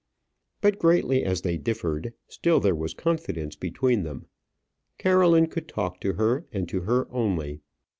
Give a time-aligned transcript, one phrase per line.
[0.61, 4.25] But greatly as they differed, still there was confidence between them.
[4.97, 7.59] Caroline could talk to her, and to her only.